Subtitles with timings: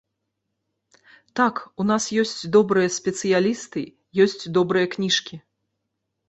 [1.39, 3.85] Так, у нас ёсць добрыя спецыялісты,
[4.27, 5.35] ёсць добрыя кніжкі.